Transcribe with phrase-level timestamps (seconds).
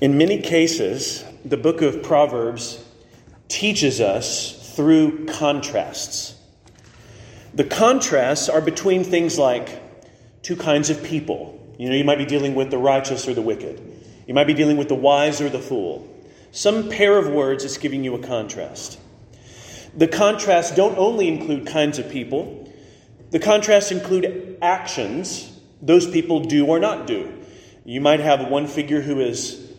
[0.00, 2.82] In many cases, the book of Proverbs
[3.48, 6.34] teaches us through contrasts.
[7.52, 9.82] The contrasts are between things like
[10.42, 11.60] two kinds of people.
[11.78, 13.78] You know, you might be dealing with the righteous or the wicked.
[14.26, 16.08] You might be dealing with the wise or the fool.
[16.50, 18.98] Some pair of words is giving you a contrast.
[19.94, 22.72] The contrasts don't only include kinds of people,
[23.30, 27.32] the contrasts include actions those people do or not do.
[27.84, 29.69] You might have one figure who is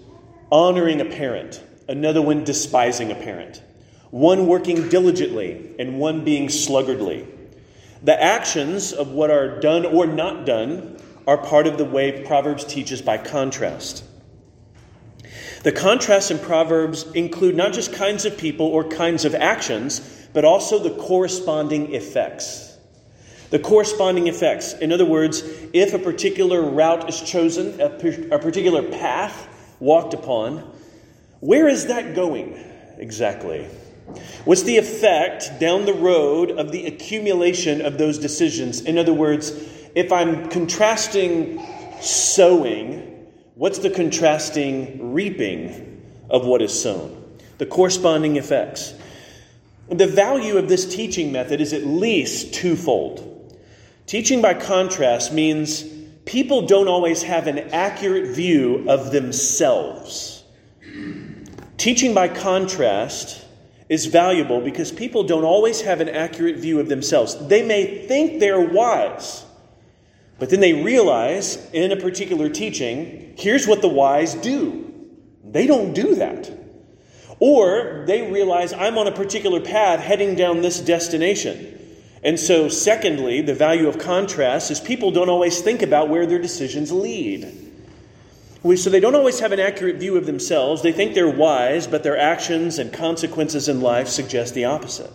[0.51, 3.61] honoring a parent, another one despising a parent,
[4.09, 7.25] one working diligently, and one being sluggardly.
[8.03, 12.65] The actions of what are done or not done are part of the way Proverbs
[12.65, 14.03] teaches by contrast.
[15.63, 20.43] The contrasts in Proverbs include not just kinds of people or kinds of actions, but
[20.43, 22.75] also the corresponding effects.
[23.51, 24.73] The corresponding effects.
[24.73, 29.47] In other words, if a particular route is chosen, a, a particular path
[29.81, 30.71] walked upon,
[31.39, 32.53] where is that going
[32.97, 33.65] exactly?
[34.45, 38.81] What's the effect down the road of the accumulation of those decisions?
[38.81, 39.51] In other words,
[39.95, 41.65] if I'm contrasting
[41.99, 43.11] sowing
[43.61, 46.01] What's the contrasting reaping
[46.31, 47.37] of what is sown?
[47.59, 48.91] The corresponding effects.
[49.87, 53.55] The value of this teaching method is at least twofold.
[54.07, 55.83] Teaching by contrast means
[56.25, 60.43] people don't always have an accurate view of themselves.
[61.77, 63.43] Teaching by contrast
[63.89, 67.35] is valuable because people don't always have an accurate view of themselves.
[67.47, 69.43] They may think they're wise,
[70.39, 74.93] but then they realize in a particular teaching, here's what the wise do.
[75.43, 76.51] They don't do that.
[77.39, 81.80] Or they realize I'm on a particular path heading down this destination.
[82.23, 86.39] And so, secondly, the value of contrast is people don't always think about where their
[86.39, 87.71] decisions lead.
[88.75, 90.83] So they don't always have an accurate view of themselves.
[90.83, 95.11] They think they're wise, but their actions and consequences in life suggest the opposite.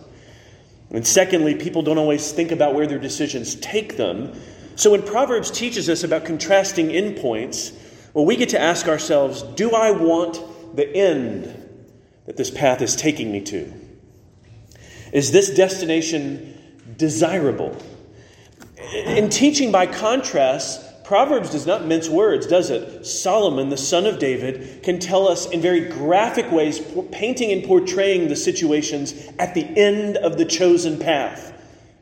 [0.91, 4.33] And secondly, people don't always think about where their decisions take them.
[4.75, 7.73] So when Proverbs teaches us about contrasting endpoints,
[8.13, 10.41] well, we get to ask ourselves do I want
[10.75, 11.45] the end
[12.25, 13.73] that this path is taking me to?
[15.13, 16.56] Is this destination
[16.97, 17.75] desirable?
[18.93, 23.05] In teaching by contrast, Proverbs does not mince words, does it?
[23.05, 26.81] Solomon, the son of David, can tell us in very graphic ways,
[27.11, 31.53] painting and portraying the situations at the end of the chosen path.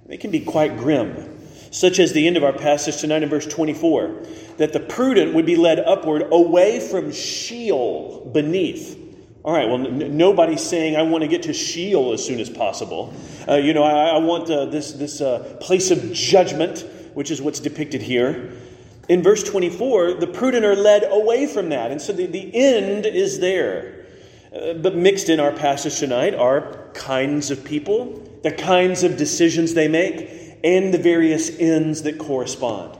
[0.07, 1.35] They can be quite grim
[1.75, 4.23] such as the end of our passage tonight in verse 24,
[4.57, 8.97] that the prudent would be led upward away from Sheol beneath.
[9.45, 12.49] All right, well, n- nobody's saying I want to get to Sheol as soon as
[12.49, 13.13] possible.
[13.47, 16.83] Uh, you know, I, I want uh, this, this uh, place of judgment,
[17.13, 18.53] which is what's depicted here.
[19.07, 21.91] In verse 24, the prudent are led away from that.
[21.91, 24.07] And so the, the end is there.
[24.51, 29.75] Uh, but mixed in our passage tonight are kinds of people, the kinds of decisions
[29.75, 32.97] they make, and the various ends that correspond.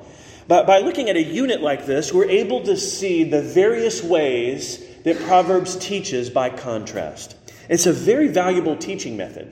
[0.47, 4.85] But by looking at a unit like this, we're able to see the various ways
[5.05, 7.37] that Proverbs teaches by contrast.
[7.69, 9.51] It's a very valuable teaching method.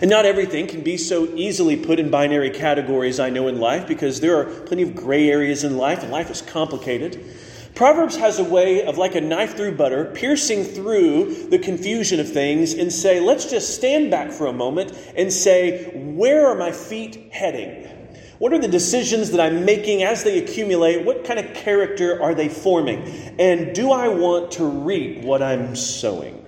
[0.00, 3.88] And not everything can be so easily put in binary categories, I know, in life,
[3.88, 7.24] because there are plenty of gray areas in life, and life is complicated.
[7.74, 12.30] Proverbs has a way of, like a knife through butter, piercing through the confusion of
[12.30, 16.72] things and say, let's just stand back for a moment and say, where are my
[16.72, 17.99] feet heading?
[18.40, 21.04] What are the decisions that I'm making as they accumulate?
[21.04, 23.02] What kind of character are they forming?
[23.38, 26.42] And do I want to reap what I'm sowing?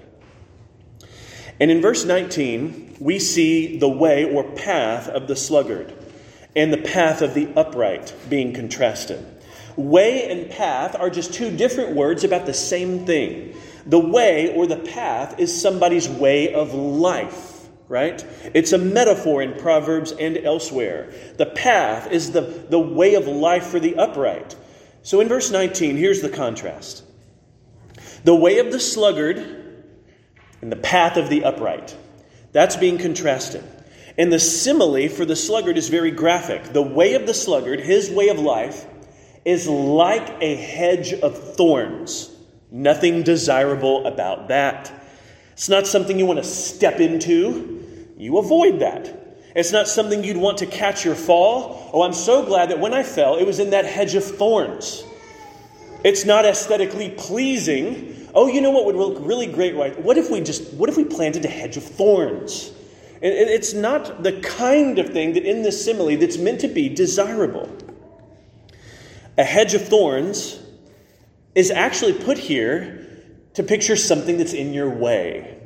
[1.61, 5.93] And in verse 19, we see the way or path of the sluggard
[6.57, 9.23] and the path of the upright being contrasted.
[9.77, 13.55] Way and path are just two different words about the same thing.
[13.85, 17.52] The way or the path is somebody's way of life,
[17.93, 18.25] right?
[18.55, 21.13] It's a metaphor in Proverbs and elsewhere.
[21.37, 24.57] The path is the, the way of life for the upright.
[25.03, 27.05] So in verse 19, here's the contrast
[28.25, 29.37] the way of the sluggard
[30.63, 31.95] and the path of the upright.
[32.53, 33.63] That's being contrasted.
[34.17, 36.73] And the simile for the sluggard is very graphic.
[36.73, 38.87] The way of the sluggard, his way of life,
[39.45, 42.31] is like a hedge of thorns.
[42.71, 44.91] Nothing desirable about that.
[45.53, 47.82] It's not something you want to step into.
[48.23, 49.19] You avoid that.
[49.57, 51.91] It's not something you'd want to catch your fall.
[51.93, 55.03] Oh, I'm so glad that when I fell, it was in that hedge of thorns.
[56.05, 58.29] It's not aesthetically pleasing.
[58.33, 60.01] Oh, you know what would look really great, right?
[60.01, 62.71] What if we just, what if we planted a hedge of thorns?
[63.21, 67.77] It's not the kind of thing that in this simile that's meant to be desirable.
[69.37, 70.61] A hedge of thorns
[71.57, 73.05] is actually put here
[73.55, 75.59] to picture something that's in your way,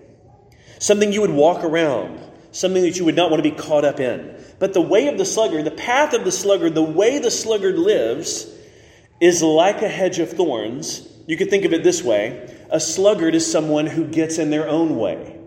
[0.79, 2.23] something you would walk around,
[2.57, 4.35] something that you would not want to be caught up in.
[4.59, 7.79] But the way of the sluggard, the path of the sluggard, the way the sluggard
[7.79, 8.47] lives
[9.21, 11.07] is like a hedge of thorns.
[11.27, 14.69] You could think of it this way a sluggard is someone who gets in their
[14.69, 15.39] own way.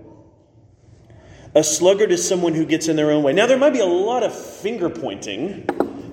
[1.56, 3.34] A sluggard is someone who gets in their own way.
[3.34, 5.66] Now, there might be a lot of finger pointing,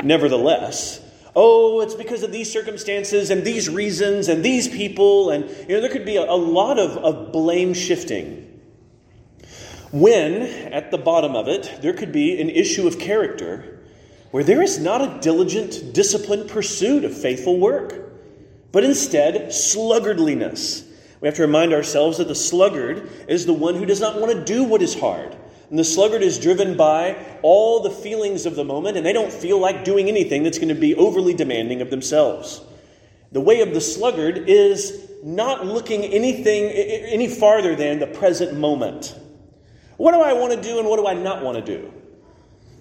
[0.02, 1.02] nevertheless.
[1.34, 5.28] Oh, it's because of these circumstances and these reasons and these people.
[5.28, 8.45] And, you know, there could be a, a lot of, of blame shifting.
[9.93, 13.81] When, at the bottom of it, there could be an issue of character
[14.33, 17.94] where there is not a diligent, disciplined pursuit of faithful work,
[18.73, 20.85] but instead sluggardliness.
[21.21, 24.33] We have to remind ourselves that the sluggard is the one who does not want
[24.33, 25.37] to do what is hard.
[25.71, 29.33] And the sluggard is driven by all the feelings of the moment, and they don't
[29.33, 32.61] feel like doing anything that's going to be overly demanding of themselves.
[33.33, 39.15] The way of the sluggard is not looking anything any farther than the present moment.
[39.96, 41.93] What do I want to do and what do I not want to do?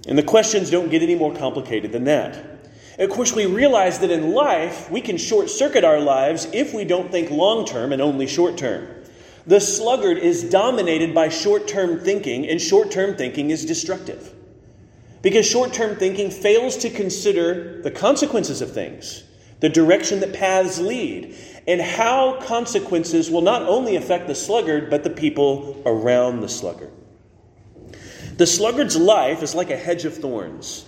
[0.07, 2.55] And the questions don't get any more complicated than that.
[2.97, 6.85] Of course, we realize that in life, we can short circuit our lives if we
[6.85, 8.87] don't think long term and only short term.
[9.47, 14.33] The sluggard is dominated by short term thinking, and short term thinking is destructive.
[15.21, 19.23] Because short term thinking fails to consider the consequences of things,
[19.59, 21.35] the direction that paths lead,
[21.67, 26.91] and how consequences will not only affect the sluggard, but the people around the sluggard.
[28.37, 30.85] The sluggard's life is like a hedge of thorns.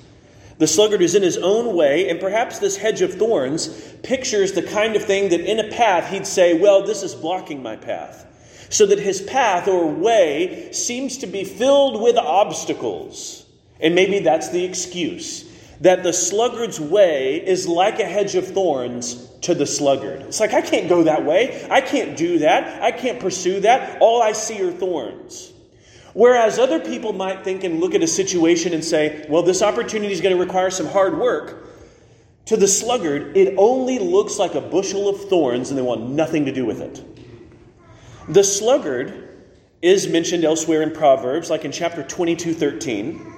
[0.58, 3.68] The sluggard is in his own way, and perhaps this hedge of thorns
[4.04, 7.62] pictures the kind of thing that in a path he'd say, Well, this is blocking
[7.62, 8.26] my path.
[8.70, 13.46] So that his path or way seems to be filled with obstacles.
[13.80, 15.46] And maybe that's the excuse
[15.82, 20.22] that the sluggard's way is like a hedge of thorns to the sluggard.
[20.22, 21.68] It's like, I can't go that way.
[21.70, 22.82] I can't do that.
[22.82, 24.02] I can't pursue that.
[24.02, 25.54] All I see are thorns.
[26.18, 30.12] Whereas other people might think and look at a situation and say, well, this opportunity
[30.12, 31.70] is going to require some hard work.
[32.46, 36.46] To the sluggard, it only looks like a bushel of thorns and they want nothing
[36.46, 37.06] to do with it.
[38.30, 39.46] The sluggard
[39.84, 43.34] is mentioned elsewhere in Proverbs, like in chapter 22 13.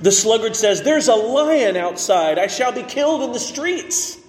[0.00, 2.38] The sluggard says, There's a lion outside.
[2.38, 4.20] I shall be killed in the streets.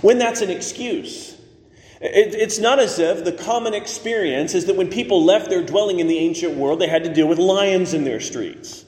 [0.00, 1.37] When that's an excuse.
[2.00, 6.00] It, it's not as if the common experience is that when people left their dwelling
[6.00, 8.84] in the ancient world, they had to deal with lions in their streets.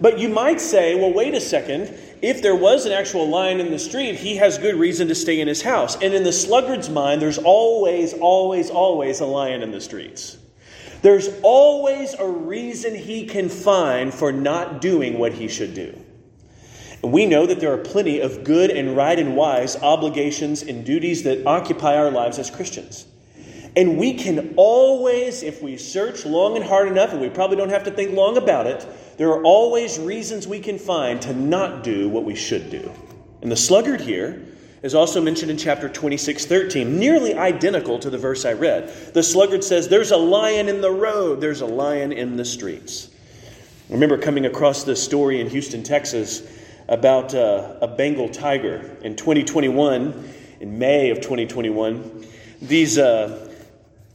[0.00, 1.94] But you might say, well, wait a second.
[2.22, 5.40] If there was an actual lion in the street, he has good reason to stay
[5.40, 5.96] in his house.
[5.96, 10.38] And in the sluggard's mind, there's always, always, always a lion in the streets.
[11.02, 15.98] There's always a reason he can find for not doing what he should do.
[17.02, 20.84] And we know that there are plenty of good and right and wise obligations and
[20.84, 23.06] duties that occupy our lives as Christians.
[23.76, 27.70] And we can always, if we search long and hard enough, and we probably don't
[27.70, 28.86] have to think long about it,
[29.16, 32.92] there are always reasons we can find to not do what we should do.
[33.42, 34.44] And the sluggard here
[34.82, 38.88] is also mentioned in chapter 26, 13, nearly identical to the verse I read.
[39.14, 43.08] The sluggard says, There's a lion in the road, there's a lion in the streets.
[43.88, 46.42] I remember coming across this story in Houston, Texas
[46.90, 48.96] about uh, a Bengal tiger.
[49.02, 50.28] In 2021,
[50.58, 52.26] in May of 2021,
[52.60, 53.48] these, uh,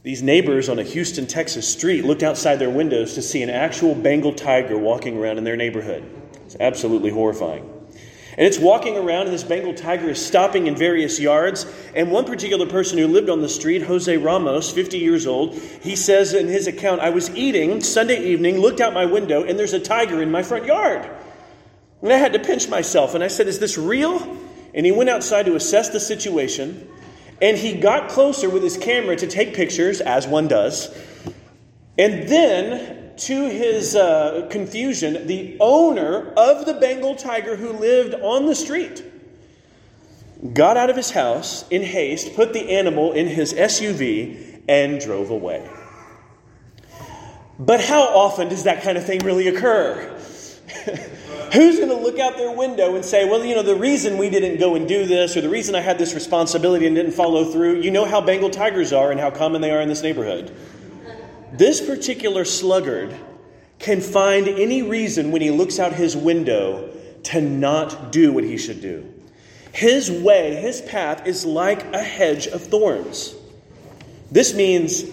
[0.02, 3.94] these neighbors on a Houston, Texas street looked outside their windows to see an actual
[3.94, 6.04] Bengal tiger walking around in their neighborhood.
[6.44, 7.72] It's absolutely horrifying.
[8.38, 11.64] And it's walking around, and this Bengal tiger is stopping in various yards.
[11.94, 15.96] And one particular person who lived on the street, Jose Ramos, 50 years old, he
[15.96, 19.72] says in his account, I was eating Sunday evening, looked out my window, and there's
[19.72, 21.08] a tiger in my front yard.
[22.06, 23.16] And I had to pinch myself.
[23.16, 24.38] And I said, Is this real?
[24.72, 26.88] And he went outside to assess the situation.
[27.42, 30.96] And he got closer with his camera to take pictures, as one does.
[31.98, 38.46] And then, to his uh, confusion, the owner of the Bengal tiger who lived on
[38.46, 39.02] the street
[40.54, 45.30] got out of his house in haste, put the animal in his SUV, and drove
[45.30, 45.68] away.
[47.58, 50.16] But how often does that kind of thing really occur?
[51.56, 54.28] Who's going to look out their window and say, well, you know, the reason we
[54.28, 57.50] didn't go and do this, or the reason I had this responsibility and didn't follow
[57.50, 60.54] through, you know how Bengal tigers are and how common they are in this neighborhood.
[61.54, 63.16] This particular sluggard
[63.78, 68.58] can find any reason when he looks out his window to not do what he
[68.58, 69.10] should do.
[69.72, 73.34] His way, his path is like a hedge of thorns.
[74.30, 75.04] This means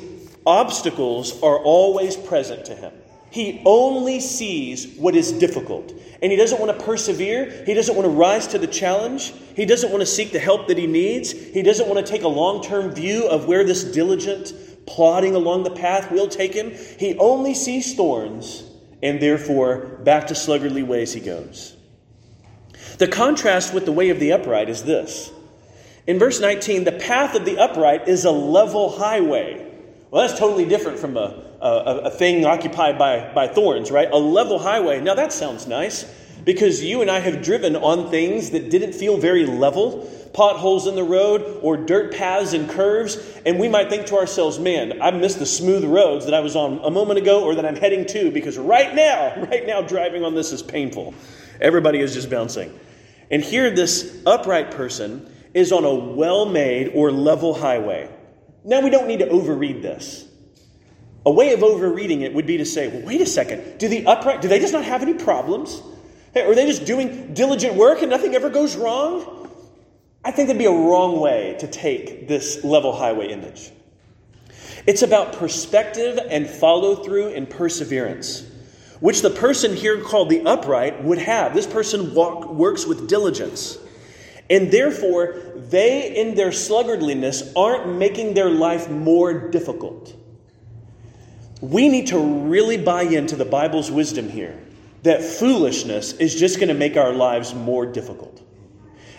[0.46, 2.92] obstacles are always present to him.
[3.34, 5.92] He only sees what is difficult.
[6.22, 7.63] And he doesn't want to persevere.
[7.66, 9.34] He doesn't want to rise to the challenge.
[9.56, 11.32] He doesn't want to seek the help that he needs.
[11.32, 14.54] He doesn't want to take a long term view of where this diligent
[14.86, 16.74] plodding along the path will take him.
[17.00, 18.70] He only sees thorns,
[19.02, 21.75] and therefore back to sluggardly ways he goes.
[23.00, 25.32] The contrast with the way of the upright is this.
[26.06, 29.72] In verse 19, the path of the upright is a level highway.
[30.12, 34.10] Well, that's totally different from a, a, a thing occupied by, by thorns, right?
[34.12, 35.00] A level highway.
[35.00, 36.03] Now, that sounds nice
[36.43, 40.96] because you and I have driven on things that didn't feel very level potholes in
[40.96, 45.12] the road or dirt paths and curves, and we might think to ourselves, man, I
[45.12, 48.05] missed the smooth roads that I was on a moment ago or that I'm heading
[48.08, 51.13] to because right now, right now, driving on this is painful.
[51.62, 52.77] Everybody is just bouncing.
[53.32, 58.10] And here, this upright person is on a well made or level highway.
[58.65, 60.27] Now, we don't need to overread this.
[61.25, 64.06] A way of overreading it would be to say, well, wait a second, do the
[64.06, 65.82] upright, do they just not have any problems?
[66.36, 69.50] Are they just doing diligent work and nothing ever goes wrong?
[70.25, 73.72] I think that'd be a wrong way to take this level highway image.
[74.86, 78.46] It's about perspective and follow through and perseverance,
[79.00, 81.53] which the person here called the upright would have.
[81.53, 83.77] This person walk, works with diligence.
[84.50, 90.13] And therefore, they, in their sluggardliness, aren't making their life more difficult.
[91.63, 94.60] We need to really buy into the Bible's wisdom here
[95.03, 98.41] that foolishness is just going to make our lives more difficult.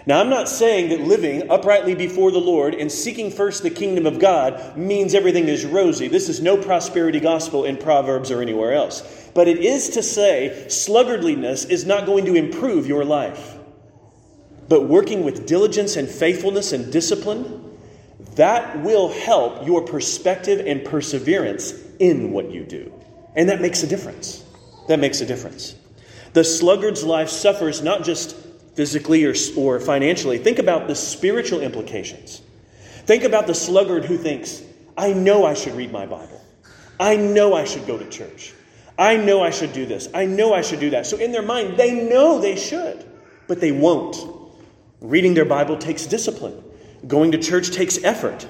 [0.04, 4.04] Now, I'm not saying that living uprightly before the Lord and seeking first the kingdom
[4.04, 6.06] of God means everything is rosy.
[6.06, 9.30] This is no prosperity gospel in Proverbs or anywhere else.
[9.32, 13.56] But it is to say, sluggardliness is not going to improve your life.
[14.68, 17.78] But working with diligence and faithfulness and discipline,
[18.34, 22.92] that will help your perspective and perseverance in what you do.
[23.36, 24.44] And that makes a difference.
[24.88, 25.74] That makes a difference.
[26.32, 28.36] The sluggard's life suffers not just
[28.74, 30.38] physically or, or financially.
[30.38, 32.42] Think about the spiritual implications.
[33.06, 34.62] Think about the sluggard who thinks,
[34.96, 36.40] I know I should read my Bible.
[36.98, 38.52] I know I should go to church.
[38.98, 40.08] I know I should do this.
[40.14, 41.06] I know I should do that.
[41.06, 43.04] So in their mind, they know they should,
[43.48, 44.16] but they won't.
[45.00, 46.62] Reading their Bible takes discipline,
[47.06, 48.46] going to church takes effort.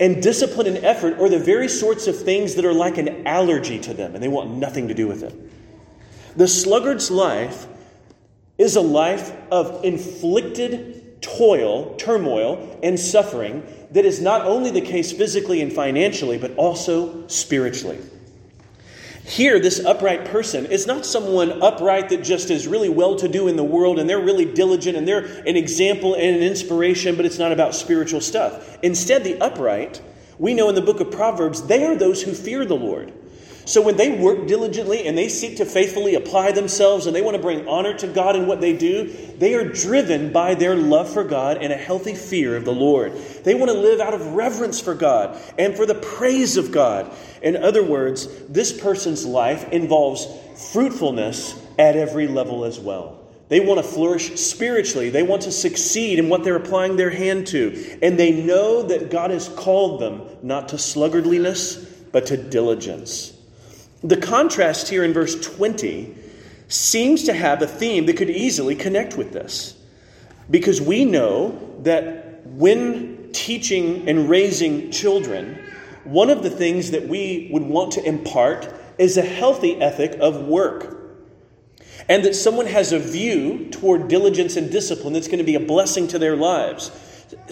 [0.00, 3.78] And discipline and effort are the very sorts of things that are like an allergy
[3.80, 5.34] to them, and they want nothing to do with it.
[6.36, 7.66] The sluggard's life
[8.58, 15.12] is a life of inflicted toil, turmoil, and suffering that is not only the case
[15.12, 17.98] physically and financially, but also spiritually.
[19.24, 23.46] Here, this upright person is not someone upright that just is really well to do
[23.46, 27.24] in the world and they're really diligent and they're an example and an inspiration, but
[27.24, 28.78] it's not about spiritual stuff.
[28.82, 30.02] Instead, the upright,
[30.38, 33.12] we know in the book of Proverbs, they are those who fear the Lord.
[33.64, 37.36] So when they work diligently and they seek to faithfully apply themselves and they want
[37.36, 39.06] to bring honor to God in what they do,
[39.38, 43.12] they are driven by their love for God and a healthy fear of the Lord.
[43.44, 47.14] They want to live out of reverence for God and for the praise of God.
[47.40, 50.26] In other words, this person's life involves
[50.72, 53.20] fruitfulness at every level as well.
[53.48, 55.10] They want to flourish spiritually.
[55.10, 57.98] They want to succeed in what they're applying their hand to.
[58.02, 63.31] And they know that God has called them not to sluggardliness, but to diligence.
[64.04, 66.14] The contrast here in verse 20
[66.68, 69.76] seems to have a theme that could easily connect with this.
[70.50, 75.58] Because we know that when teaching and raising children,
[76.04, 80.46] one of the things that we would want to impart is a healthy ethic of
[80.46, 80.98] work.
[82.08, 85.60] And that someone has a view toward diligence and discipline that's going to be a
[85.60, 86.90] blessing to their lives.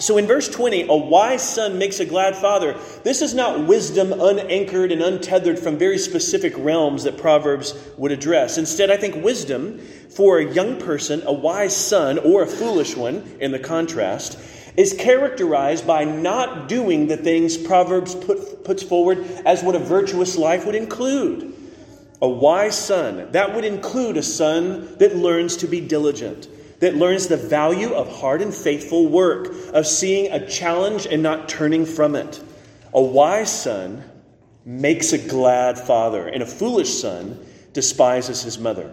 [0.01, 2.75] So in verse 20, a wise son makes a glad father.
[3.03, 8.57] This is not wisdom unanchored and untethered from very specific realms that Proverbs would address.
[8.57, 9.77] Instead, I think wisdom
[10.09, 14.39] for a young person, a wise son, or a foolish one, in the contrast,
[14.75, 20.35] is characterized by not doing the things Proverbs put, puts forward as what a virtuous
[20.35, 21.53] life would include.
[22.23, 26.47] A wise son, that would include a son that learns to be diligent
[26.81, 31.47] that learns the value of hard and faithful work, of seeing a challenge and not
[31.47, 32.43] turning from it.
[32.93, 34.03] A wise son
[34.65, 37.39] makes a glad father, and a foolish son
[37.73, 38.91] despises his mother.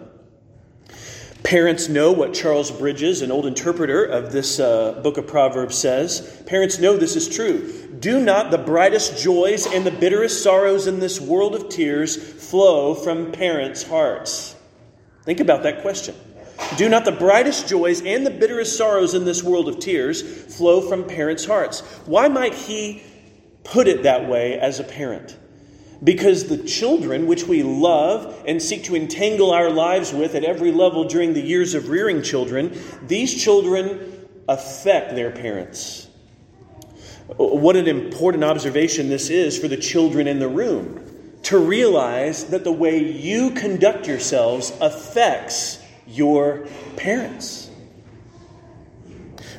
[1.43, 6.43] Parents know what Charles Bridges, an old interpreter of this uh, book of Proverbs, says.
[6.45, 7.89] Parents know this is true.
[7.99, 12.93] Do not the brightest joys and the bitterest sorrows in this world of tears flow
[12.93, 14.55] from parents' hearts?
[15.23, 16.15] Think about that question.
[16.77, 20.21] Do not the brightest joys and the bitterest sorrows in this world of tears
[20.55, 21.81] flow from parents' hearts?
[22.05, 23.03] Why might he
[23.63, 25.37] put it that way as a parent?
[26.03, 30.71] Because the children, which we love and seek to entangle our lives with at every
[30.71, 36.07] level during the years of rearing children, these children affect their parents.
[37.35, 41.05] What an important observation this is for the children in the room
[41.43, 47.69] to realize that the way you conduct yourselves affects your parents.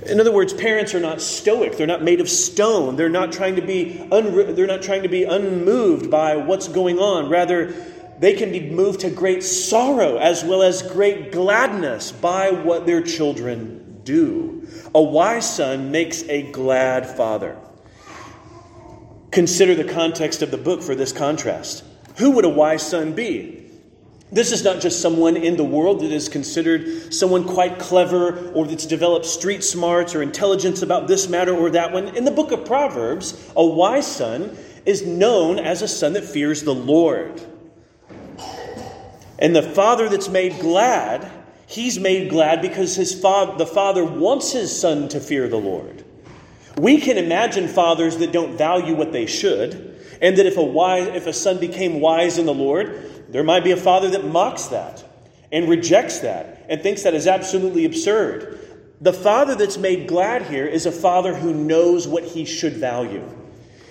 [0.06, 1.76] In other words, parents are not stoic.
[1.76, 2.96] They're not made of stone.
[2.96, 6.98] They're not trying to be unre- they're not trying to be unmoved by what's going
[6.98, 7.28] on.
[7.28, 7.72] Rather,
[8.18, 13.02] they can be moved to great sorrow as well as great gladness by what their
[13.02, 14.66] children do.
[14.94, 17.56] A wise son makes a glad father.
[19.30, 21.84] Consider the context of the book for this contrast.
[22.18, 23.59] Who would a wise son be?
[24.32, 28.66] This is not just someone in the world that is considered someone quite clever or
[28.66, 32.16] that's developed street smarts or intelligence about this matter or that one.
[32.16, 34.56] In the book of Proverbs, a wise son
[34.86, 37.42] is known as a son that fears the Lord.
[39.40, 41.28] And the father that's made glad,
[41.66, 46.04] he's made glad because his fa- the father wants his son to fear the Lord.
[46.78, 51.08] We can imagine fathers that don't value what they should, and that if a, wise,
[51.08, 54.66] if a son became wise in the Lord, there might be a father that mocks
[54.66, 55.04] that
[55.52, 58.58] and rejects that and thinks that is absolutely absurd.
[59.00, 63.24] The father that's made glad here is a father who knows what he should value.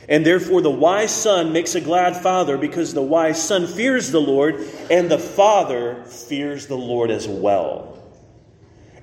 [0.10, 4.20] And therefore, the wise son makes a glad father because the wise son fears the
[4.20, 4.56] Lord,
[4.90, 8.02] and the father fears the Lord as well.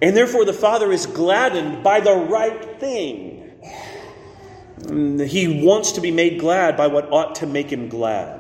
[0.02, 3.52] And therefore, the father is gladdened by the right thing.
[4.78, 8.36] Mm, he wants to be made glad by what ought to make him glad.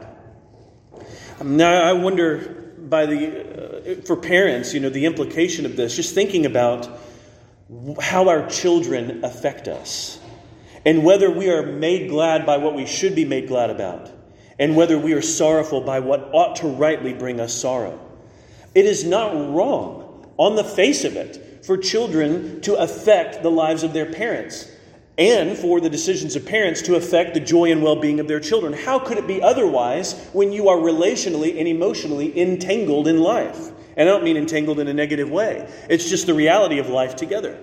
[1.42, 6.14] Now, I wonder, by the, uh, for parents, you know, the implication of this, just
[6.14, 6.88] thinking about
[8.00, 10.18] how our children affect us
[10.84, 14.10] and whether we are made glad by what we should be made glad about
[14.58, 17.98] and whether we are sorrowful by what ought to rightly bring us sorrow.
[18.74, 23.82] It is not wrong on the face of it for children to affect the lives
[23.82, 24.70] of their parents
[25.18, 28.40] and for the decisions of parents to affect the joy and well being of their
[28.40, 28.72] children.
[28.72, 33.70] How could it be otherwise when you are relationally and emotionally entangled in life?
[33.96, 37.16] And I don't mean entangled in a negative way, it's just the reality of life
[37.16, 37.58] together.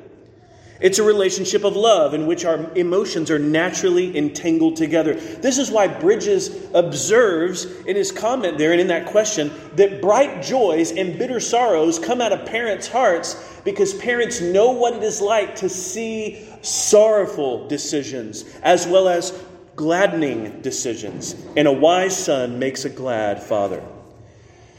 [0.79, 5.13] It's a relationship of love in which our emotions are naturally entangled together.
[5.13, 10.43] This is why Bridges observes in his comment there and in that question that bright
[10.43, 15.21] joys and bitter sorrows come out of parents' hearts because parents know what it is
[15.21, 19.31] like to see sorrowful decisions as well as
[19.75, 21.35] gladdening decisions.
[21.55, 23.83] And a wise son makes a glad father.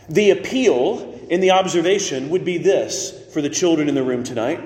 [0.09, 4.61] The appeal in the observation would be this for the children in the room tonight.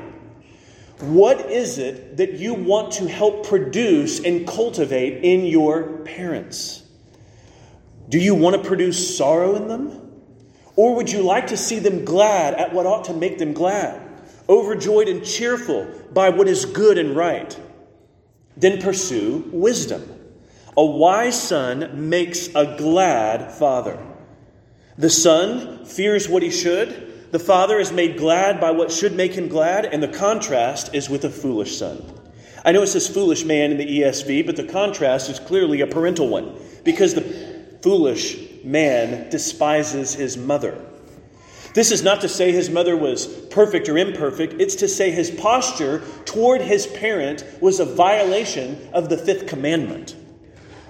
[1.00, 6.82] What is it that you want to help produce and cultivate in your parents?
[8.08, 10.10] Do you want to produce sorrow in them?
[10.74, 14.00] Or would you like to see them glad at what ought to make them glad,
[14.48, 17.58] overjoyed and cheerful by what is good and right?
[18.56, 20.02] Then pursue wisdom.
[20.76, 23.98] A wise son makes a glad father.
[24.96, 29.34] The son fears what he should, the father is made glad by what should make
[29.34, 32.02] him glad, and the contrast is with a foolish son.
[32.64, 35.86] I know it says foolish man in the ESV, but the contrast is clearly a
[35.86, 40.84] parental one because the foolish man despises his mother.
[41.74, 45.30] This is not to say his mother was perfect or imperfect, it's to say his
[45.30, 50.16] posture toward his parent was a violation of the fifth commandment.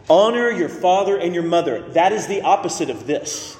[0.08, 1.82] Honor your father and your mother.
[1.90, 3.57] That is the opposite of this.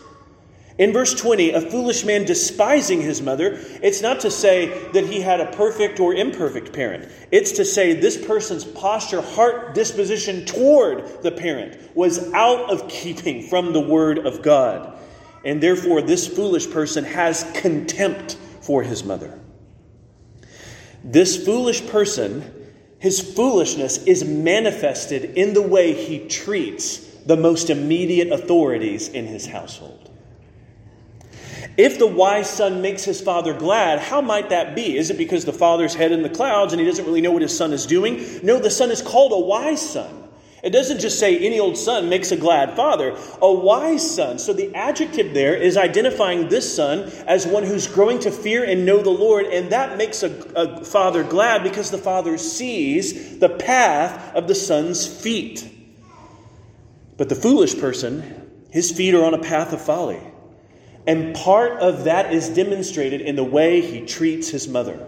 [0.79, 5.21] In verse 20, a foolish man despising his mother, it's not to say that he
[5.21, 7.11] had a perfect or imperfect parent.
[7.33, 13.49] It's to say this person's posture, heart disposition toward the parent was out of keeping
[13.49, 14.97] from the word of God.
[15.45, 19.37] And therefore, this foolish person has contempt for his mother.
[21.03, 28.31] This foolish person, his foolishness is manifested in the way he treats the most immediate
[28.31, 30.08] authorities in his household.
[31.79, 34.99] If the wise son makes his father glad, how might that be?
[34.99, 37.43] Is it because the father's head in the clouds and he doesn't really know what
[37.43, 38.41] his son is doing?
[38.43, 40.25] No, the son is called a wise son.
[40.65, 44.41] It doesn't just say any old son makes a glad father, a wise son.
[44.41, 48.85] So the adjective there is identifying this son as one who's growing to fear and
[48.85, 53.51] know the Lord, and that makes a, a father glad because the father sees the
[53.51, 55.71] path of the son's feet.
[57.17, 60.21] But the foolish person, his feet are on a path of folly.
[61.09, 65.05] And part of that is demonstrated in the way he treats his mother.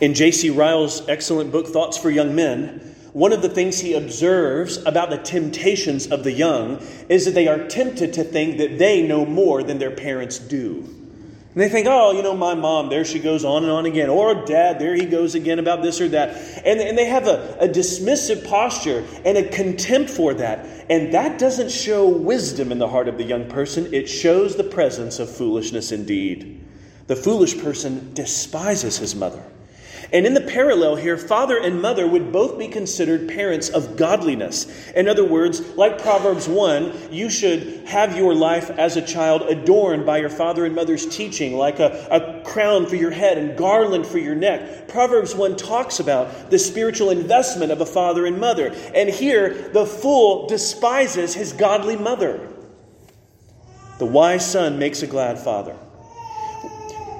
[0.00, 0.50] In J.C.
[0.50, 5.18] Ryle's excellent book, Thoughts for Young Men, one of the things he observes about the
[5.18, 9.62] temptations of the young is that they are tempted to think that they know more
[9.62, 10.99] than their parents do.
[11.52, 14.08] And they think, oh, you know, my mom, there she goes on and on again.
[14.08, 16.36] Or dad, there he goes again about this or that.
[16.64, 20.86] And, and they have a, a dismissive posture and a contempt for that.
[20.88, 24.64] And that doesn't show wisdom in the heart of the young person, it shows the
[24.64, 26.64] presence of foolishness indeed.
[27.08, 29.42] The foolish person despises his mother.
[30.12, 34.66] And in the parallel here, father and mother would both be considered parents of godliness.
[34.90, 40.04] In other words, like Proverbs 1, you should have your life as a child adorned
[40.04, 44.04] by your father and mother's teaching, like a, a crown for your head and garland
[44.04, 44.88] for your neck.
[44.88, 48.74] Proverbs 1 talks about the spiritual investment of a father and mother.
[48.94, 52.48] And here, the fool despises his godly mother.
[53.98, 55.74] The wise son makes a glad father.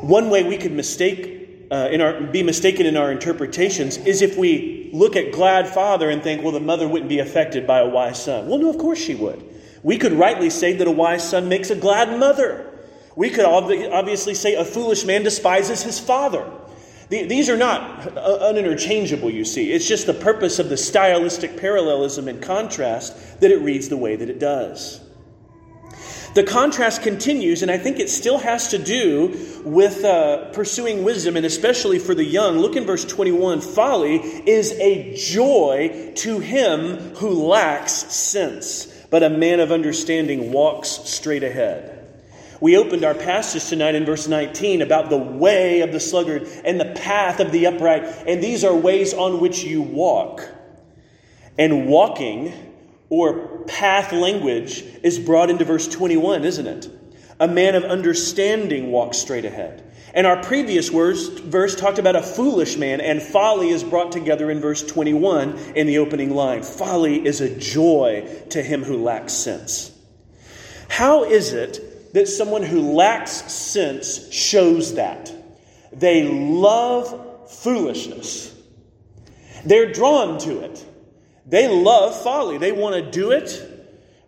[0.01, 1.40] One way we could mistake
[1.71, 6.11] uh, in our, be mistaken in our interpretations is if we look at glad father
[6.11, 8.49] and think, well, the mother wouldn't be affected by a wise son.
[8.49, 9.45] Well, no, of course she would.
[9.83, 12.67] We could rightly say that a wise son makes a glad mother.
[13.17, 16.51] We could obviously say a foolish man despises his father.
[17.09, 19.73] These are not uh, uninterchangeable, you see.
[19.73, 24.15] It's just the purpose of the stylistic parallelism and contrast that it reads the way
[24.15, 25.00] that it does.
[26.33, 31.37] The contrast continues, and I think it still has to do with uh, pursuing wisdom,
[31.37, 32.59] and especially for the young.
[32.59, 39.31] Look in verse 21 Folly is a joy to him who lacks sense, but a
[39.31, 41.97] man of understanding walks straight ahead.
[42.61, 46.79] We opened our passage tonight in verse 19 about the way of the sluggard and
[46.79, 50.47] the path of the upright, and these are ways on which you walk.
[51.59, 52.53] And walking
[53.09, 56.89] or path language is brought into verse 21, isn't it?
[57.39, 59.83] A man of understanding walks straight ahead.
[60.13, 64.51] And our previous words, verse talked about a foolish man, and folly is brought together
[64.51, 66.63] in verse 21 in the opening line.
[66.65, 69.97] Folly is a joy to him who lacks sense.
[70.89, 75.33] How is it that someone who lacks sense shows that?
[75.93, 78.55] They love foolishness,
[79.65, 80.85] they're drawn to it.
[81.51, 82.59] They love folly.
[82.59, 83.67] They want to do it,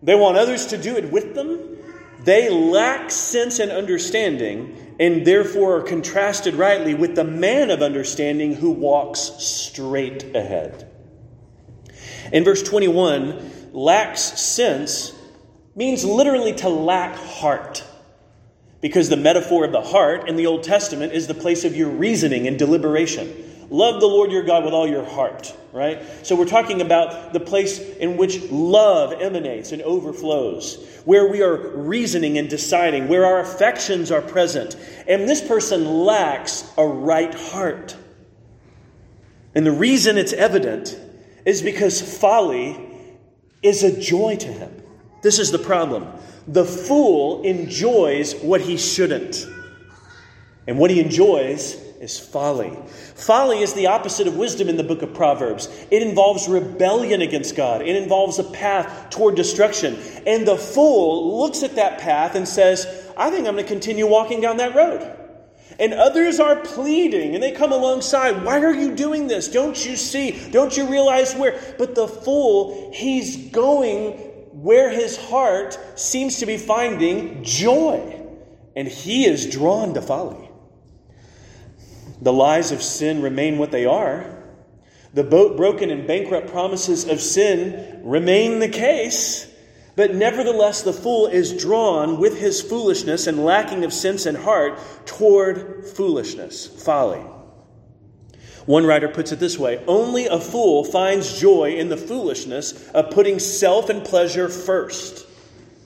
[0.02, 1.78] they want others to do it with them.
[2.24, 8.54] They lack sense and understanding, and therefore are contrasted rightly with the man of understanding
[8.54, 10.88] who walks straight ahead.
[12.32, 15.12] In verse 21, lacks sense
[15.74, 17.84] means literally to lack heart.
[18.80, 21.88] Because the metaphor of the heart in the Old Testament is the place of your
[21.88, 23.51] reasoning and deliberation.
[23.72, 26.02] Love the Lord your God with all your heart, right?
[26.26, 31.56] So we're talking about the place in which love emanates and overflows, where we are
[31.78, 34.76] reasoning and deciding, where our affections are present.
[35.08, 37.96] And this person lacks a right heart.
[39.54, 40.94] And the reason it's evident
[41.46, 42.78] is because folly
[43.62, 44.82] is a joy to him.
[45.22, 46.08] This is the problem.
[46.46, 49.46] The fool enjoys what he shouldn't.
[50.66, 52.76] And what he enjoys is folly.
[53.14, 55.68] Folly is the opposite of wisdom in the book of Proverbs.
[55.88, 59.96] It involves rebellion against God, it involves a path toward destruction.
[60.26, 62.86] And the fool looks at that path and says,
[63.16, 65.16] I think I'm going to continue walking down that road.
[65.78, 68.44] And others are pleading and they come alongside.
[68.44, 69.48] Why are you doing this?
[69.48, 70.50] Don't you see?
[70.50, 71.58] Don't you realize where?
[71.78, 74.12] But the fool, he's going
[74.52, 78.20] where his heart seems to be finding joy.
[78.74, 80.51] And he is drawn to folly.
[82.22, 84.24] The lies of sin remain what they are.
[85.12, 89.48] The boat broken and bankrupt promises of sin remain the case.
[89.96, 94.78] But nevertheless, the fool is drawn with his foolishness and lacking of sense and heart
[95.04, 97.20] toward foolishness, folly.
[98.66, 103.10] One writer puts it this way Only a fool finds joy in the foolishness of
[103.10, 105.26] putting self and pleasure first,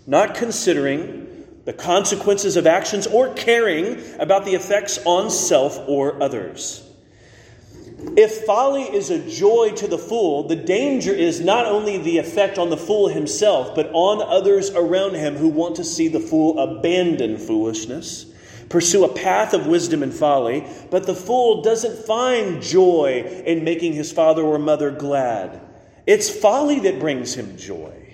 [0.06, 1.25] not considering
[1.66, 6.88] the consequences of actions, or caring about the effects on self or others.
[8.16, 12.56] If folly is a joy to the fool, the danger is not only the effect
[12.56, 16.58] on the fool himself, but on others around him who want to see the fool
[16.58, 18.26] abandon foolishness,
[18.68, 23.94] pursue a path of wisdom and folly, but the fool doesn't find joy in making
[23.94, 25.60] his father or mother glad.
[26.06, 28.05] It's folly that brings him joy.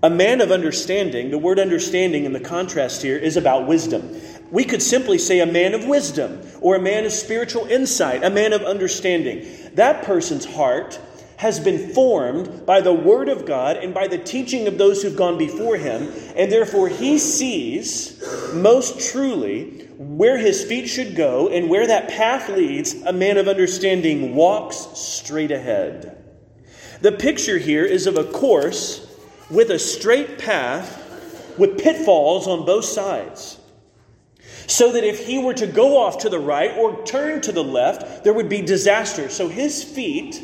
[0.00, 4.20] A man of understanding, the word understanding in the contrast here is about wisdom.
[4.48, 8.30] We could simply say a man of wisdom or a man of spiritual insight, a
[8.30, 9.44] man of understanding.
[9.74, 11.00] That person's heart
[11.38, 15.16] has been formed by the Word of God and by the teaching of those who've
[15.16, 18.22] gone before him, and therefore he sees
[18.54, 22.94] most truly where his feet should go and where that path leads.
[23.02, 26.24] A man of understanding walks straight ahead.
[27.00, 29.07] The picture here is of a course
[29.50, 31.04] with a straight path
[31.58, 33.58] with pitfalls on both sides.
[34.66, 37.64] So that if he were to go off to the right or turn to the
[37.64, 39.28] left, there would be disaster.
[39.28, 40.42] So his feet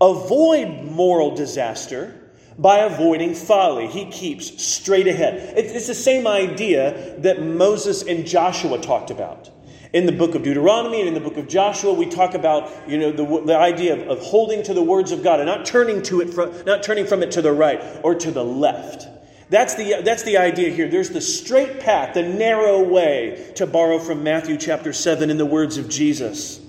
[0.00, 2.14] avoid moral disaster
[2.58, 3.86] by avoiding folly.
[3.86, 5.54] He keeps straight ahead.
[5.56, 9.50] It's the same idea that Moses and Joshua talked about.
[9.92, 12.98] In the book of Deuteronomy and in the book of Joshua, we talk about you
[12.98, 16.02] know the, the idea of, of holding to the words of God and not turning
[16.04, 19.06] to it from, not turning from it to the right or to the left.
[19.50, 20.88] That's the, that's the idea here.
[20.88, 25.46] There's the straight path, the narrow way, to borrow from Matthew chapter 7 in the
[25.46, 26.60] words of Jesus.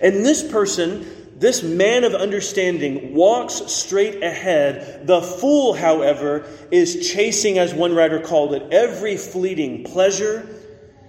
[0.00, 1.06] And this person,
[1.38, 5.06] this man of understanding, walks straight ahead.
[5.06, 10.48] The fool, however, is chasing, as one writer called it, every fleeting pleasure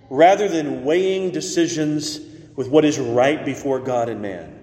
[0.09, 2.19] rather than weighing decisions
[2.55, 4.57] with what is right before God and man.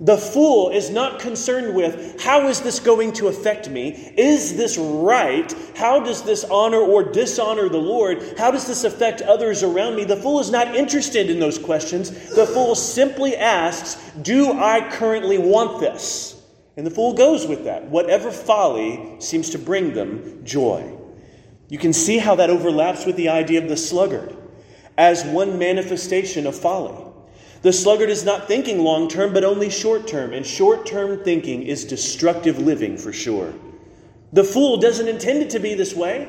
[0.00, 3.90] The fool is not concerned with how is this going to affect me?
[4.16, 5.52] Is this right?
[5.76, 8.38] How does this honor or dishonor the Lord?
[8.38, 10.04] How does this affect others around me?
[10.04, 12.10] The fool is not interested in those questions.
[12.32, 16.40] The fool simply asks, Do I currently want this?
[16.76, 17.86] And the fool goes with that.
[17.86, 20.96] Whatever folly seems to bring them joy.
[21.68, 24.37] You can see how that overlaps with the idea of the sluggard
[24.98, 27.04] as one manifestation of folly.
[27.62, 31.62] The sluggard is not thinking long term, but only short term, and short term thinking
[31.62, 33.54] is destructive living for sure.
[34.32, 36.28] The fool doesn't intend it to be this way,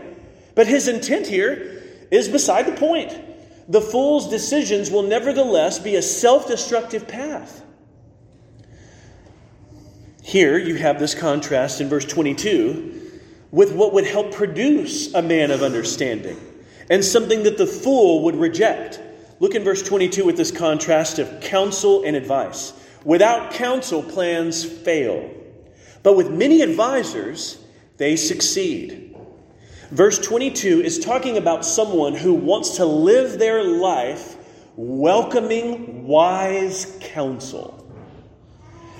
[0.56, 3.20] but his intent here is beside the point.
[3.68, 7.64] The fool's decisions will nevertheless be a self destructive path.
[10.24, 12.96] Here you have this contrast in verse 22
[13.52, 16.38] with what would help produce a man of understanding
[16.89, 18.99] and something that the fool would reject.
[19.39, 22.73] Look in verse 22 with this contrast of counsel and advice.
[23.06, 25.34] Without counsel, plans fail,
[26.04, 27.58] but with many advisors,
[27.97, 29.15] they succeed.
[29.91, 34.36] Verse 22 is talking about someone who wants to live their life
[34.75, 37.79] welcoming wise counsel.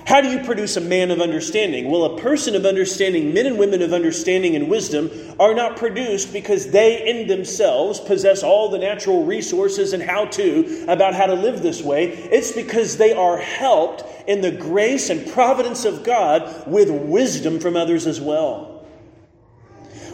[0.10, 1.88] How do you produce a man of understanding?
[1.88, 6.34] Well, a person of understanding, men and women of understanding and wisdom, are not produced
[6.34, 11.36] because they in themselves possess all the natural resources and how to about how to
[11.36, 12.08] live this way.
[12.08, 17.76] It's because they are helped in the grace and providence of God with wisdom from
[17.76, 18.88] others as well.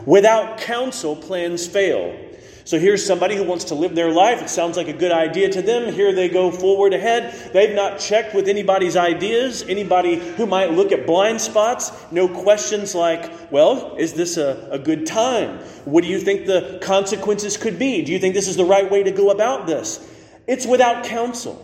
[0.06, 2.20] Without counsel, plans fail.
[2.66, 4.42] So here's somebody who wants to live their life.
[4.42, 5.94] It sounds like a good idea to them.
[5.94, 7.54] Here they go forward ahead.
[7.54, 11.92] They've not checked with anybody's ideas, anybody who might look at blind spots.
[12.12, 15.60] No questions like, well, is this a, a good time?
[15.86, 18.02] What do you think the consequences could be?
[18.02, 20.00] Do you think this is the right way to go about this?
[20.48, 21.62] It's without counsel.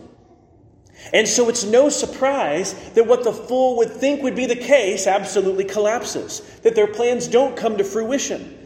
[1.12, 5.08] And so it's no surprise that what the fool would think would be the case
[5.08, 8.61] absolutely collapses, that their plans don't come to fruition.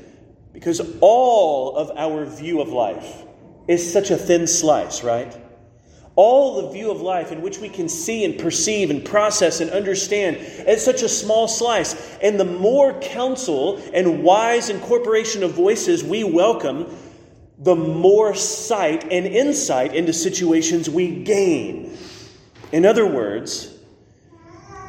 [0.56, 3.24] Because all of our view of life
[3.68, 5.36] is such a thin slice, right?
[6.14, 9.70] All the view of life in which we can see and perceive and process and
[9.70, 12.16] understand is such a small slice.
[12.22, 16.86] And the more counsel and wise incorporation of voices we welcome,
[17.58, 21.98] the more sight and insight into situations we gain.
[22.72, 23.76] In other words,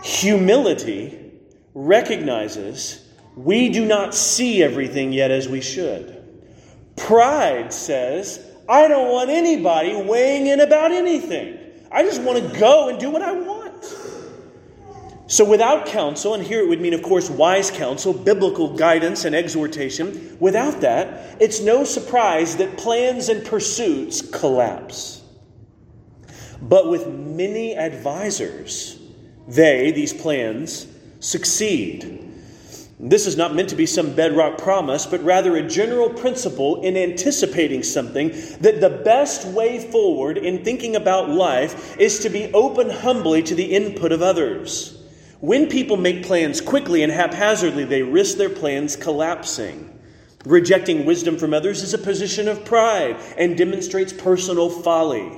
[0.02, 1.34] humility
[1.74, 3.04] recognizes
[3.38, 6.16] we do not see everything yet as we should.
[6.96, 11.60] Pride says, I don't want anybody weighing in about anything.
[11.92, 13.96] I just want to go and do what I want.
[15.28, 19.36] So, without counsel, and here it would mean, of course, wise counsel, biblical guidance and
[19.36, 25.22] exhortation, without that, it's no surprise that plans and pursuits collapse.
[26.62, 28.98] But with many advisors,
[29.48, 30.88] they, these plans,
[31.20, 32.27] succeed.
[33.00, 36.98] This is not meant to be some bedrock promise, but rather a general principle in
[36.98, 38.30] anticipating something
[38.60, 43.54] that the best way forward in thinking about life is to be open humbly to
[43.54, 44.98] the input of others.
[45.42, 49.94] When people make plans quickly and haphazardly, they risk their plans collapsing.
[50.44, 55.32] Rejecting wisdom from others is a position of pride and demonstrates personal folly.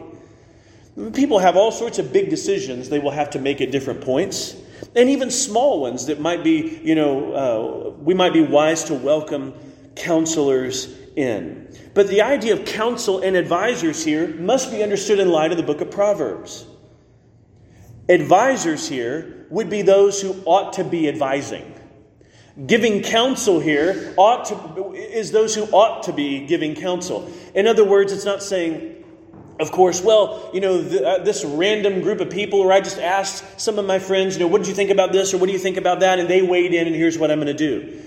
[1.14, 4.56] People have all sorts of big decisions they will have to make at different points
[4.96, 8.94] and even small ones that might be, you know, uh, we might be wise to
[8.94, 9.54] welcome
[9.96, 11.68] counselors in.
[11.94, 15.64] But the idea of counsel and advisors here must be understood in light of the
[15.64, 16.66] book of Proverbs.
[18.08, 21.76] Advisors here would be those who ought to be advising.
[22.66, 27.32] Giving counsel here ought to is those who ought to be giving counsel.
[27.54, 28.99] In other words, it's not saying
[29.60, 33.60] of course, well, you know, uh, this random group of people, or I just asked
[33.60, 35.52] some of my friends, you know, what did you think about this, or what do
[35.52, 36.18] you think about that?
[36.18, 38.02] And they weighed in, and here's what I'm going to do.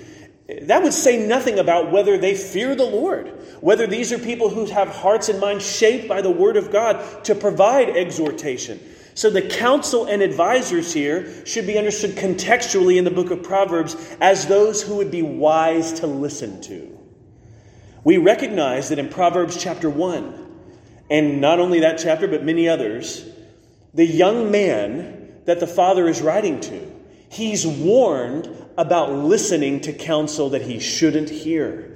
[0.62, 3.28] That would say nothing about whether they fear the Lord,
[3.60, 7.24] whether these are people who have hearts and minds shaped by the Word of God
[7.24, 8.80] to provide exhortation.
[9.14, 13.94] So the counsel and advisors here should be understood contextually in the book of Proverbs
[14.20, 16.98] as those who would be wise to listen to.
[18.04, 20.41] We recognize that in Proverbs chapter 1,
[21.10, 23.28] and not only that chapter, but many others,
[23.94, 26.90] the young man that the father is writing to,
[27.28, 31.88] he's warned about listening to counsel that he shouldn't hear.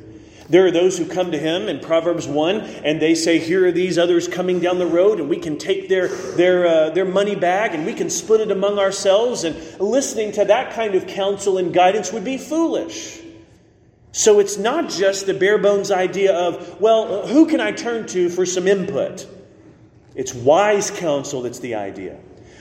[0.49, 3.73] There are those who come to him in Proverbs 1 and they say, Here are
[3.73, 7.35] these others coming down the road, and we can take their, their, uh, their money
[7.35, 9.42] bag and we can split it among ourselves.
[9.42, 13.21] And listening to that kind of counsel and guidance would be foolish.
[14.16, 18.31] So it's not just the bare bones idea of, well, who can I turn to
[18.31, 19.26] for some input?
[20.14, 22.18] It's wise counsel that's the idea.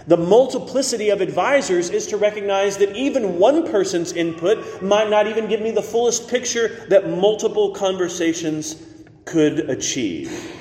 [0.07, 5.47] The multiplicity of advisors is to recognize that even one person's input might not even
[5.47, 8.75] give me the fullest picture that multiple conversations
[9.23, 10.51] could achieve.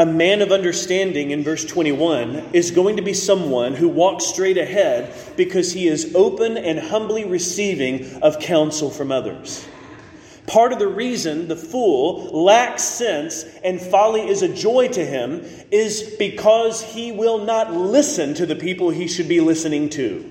[0.00, 4.56] A man of understanding in verse 21 is going to be someone who walks straight
[4.56, 9.68] ahead because he is open and humbly receiving of counsel from others.
[10.46, 15.44] Part of the reason the fool lacks sense and folly is a joy to him
[15.70, 20.29] is because he will not listen to the people he should be listening to.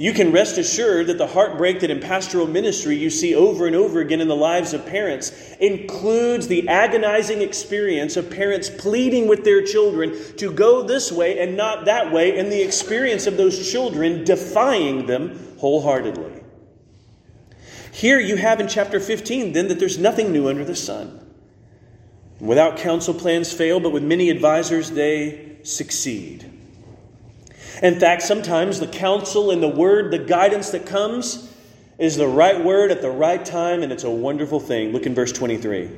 [0.00, 3.74] You can rest assured that the heartbreak that in pastoral ministry you see over and
[3.74, 9.42] over again in the lives of parents includes the agonizing experience of parents pleading with
[9.42, 13.70] their children to go this way and not that way, and the experience of those
[13.70, 16.44] children defying them wholeheartedly.
[17.90, 21.26] Here you have in chapter 15 then that there's nothing new under the sun.
[22.38, 26.57] Without counsel, plans fail, but with many advisors, they succeed.
[27.82, 31.52] In fact, sometimes the counsel and the word, the guidance that comes,
[31.98, 34.92] is the right word at the right time, and it's a wonderful thing.
[34.92, 35.90] Look in verse 23.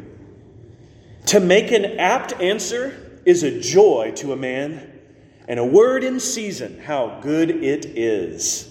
[1.27, 4.99] To make an apt answer is a joy to a man,
[5.47, 8.67] and a word in season, how good it is.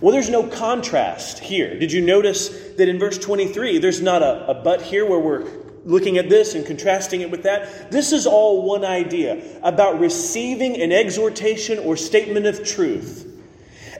[0.00, 1.78] Well, there's no contrast here.
[1.78, 5.63] Did you notice that in verse 23, there's not a, a but here where we're
[5.84, 7.90] looking at this and contrasting it with that.
[7.90, 13.30] This is all one idea about receiving an exhortation or statement of truth.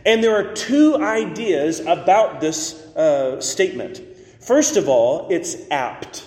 [0.06, 4.02] And there are two ideas about this uh, statement.
[4.40, 6.26] First of all, it's apt.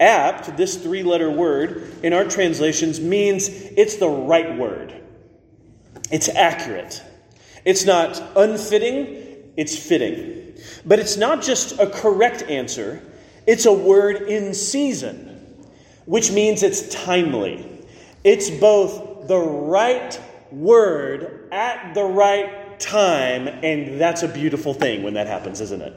[0.00, 4.94] Apt, this three letter word in our translations, means it's the right word.
[6.10, 7.02] It's accurate.
[7.64, 10.54] It's not unfitting, it's fitting.
[10.84, 13.02] But it's not just a correct answer,
[13.46, 15.40] it's a word in season,
[16.06, 17.66] which means it's timely.
[18.22, 20.18] It's both the right
[20.50, 25.94] word at the right time, and that's a beautiful thing when that happens, isn't it?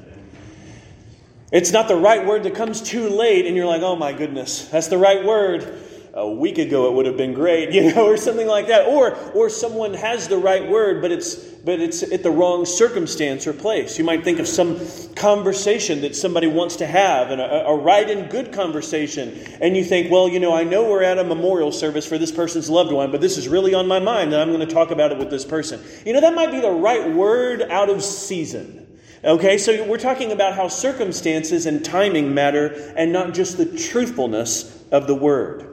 [1.51, 4.67] It's not the right word that comes too late, and you're like, oh my goodness,
[4.67, 5.81] that's the right word
[6.17, 8.87] a week ago it would have been great, you know, or something like that.
[8.87, 13.45] Or or someone has the right word, but it's but it's at the wrong circumstance
[13.45, 13.97] or place.
[13.97, 14.79] You might think of some
[15.15, 19.83] conversation that somebody wants to have, and a, a right and good conversation, and you
[19.83, 22.91] think, well, you know, I know we're at a memorial service for this person's loved
[22.91, 25.17] one, but this is really on my mind, and I'm going to talk about it
[25.17, 25.81] with this person.
[26.05, 28.87] You know, that might be the right word out of season.
[29.23, 34.83] Okay, so we're talking about how circumstances and timing matter and not just the truthfulness
[34.91, 35.66] of the word.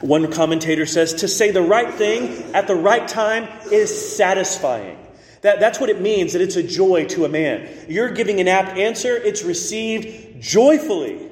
[0.00, 4.98] One commentator says to say the right thing at the right time is satisfying.
[5.42, 7.68] That, that's what it means, that it's a joy to a man.
[7.88, 11.26] You're giving an apt answer, it's received joyfully.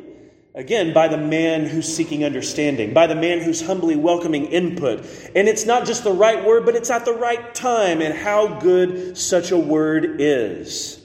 [0.54, 5.00] Again, by the man who's seeking understanding, by the man who's humbly welcoming input.
[5.34, 8.58] And it's not just the right word, but it's at the right time, and how
[8.58, 10.98] good such a word is.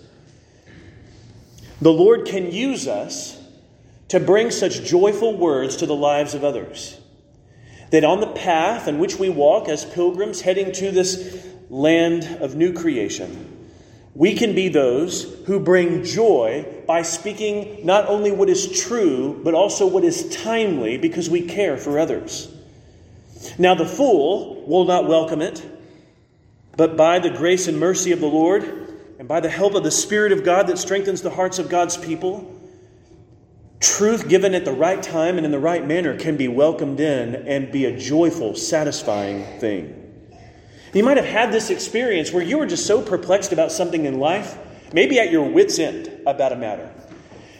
[1.82, 3.38] The Lord can use us
[4.08, 7.01] to bring such joyful words to the lives of others
[7.92, 12.56] that on the path in which we walk as pilgrims heading to this land of
[12.56, 13.60] new creation,
[14.14, 19.54] we can be those who bring joy by speaking not only what is true, but
[19.54, 22.54] also what is timely because we care for others.
[23.58, 25.66] Now, the fool will not welcome it,
[26.76, 28.64] but by the grace and mercy of the Lord,
[29.18, 31.96] and by the help of the Spirit of God that strengthens the hearts of God's
[31.96, 32.51] people,
[33.82, 37.34] Truth given at the right time and in the right manner can be welcomed in
[37.34, 39.98] and be a joyful, satisfying thing.
[40.94, 44.20] You might have had this experience where you were just so perplexed about something in
[44.20, 44.56] life,
[44.94, 46.94] maybe at your wits' end about a matter.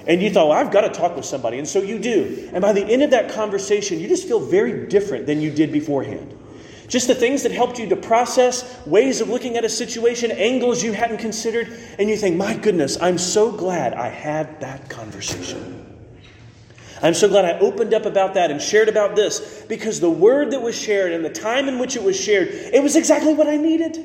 [0.06, 1.58] And you thought, well, I've got to talk with somebody.
[1.58, 2.50] And so you do.
[2.54, 5.72] And by the end of that conversation, you just feel very different than you did
[5.72, 6.38] beforehand.
[6.88, 10.84] Just the things that helped you to process, ways of looking at a situation, angles
[10.84, 11.76] you hadn't considered.
[11.98, 15.91] And you think, my goodness, I'm so glad I had that conversation.
[17.02, 20.52] I'm so glad I opened up about that and shared about this because the word
[20.52, 23.48] that was shared and the time in which it was shared, it was exactly what
[23.48, 23.98] I needed.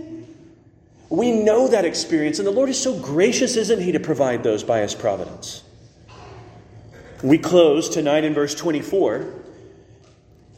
[1.09, 4.64] We know that experience, and the Lord is so gracious, isn't He, to provide those
[4.64, 5.62] by His providence.
[7.22, 9.32] We close tonight in verse 24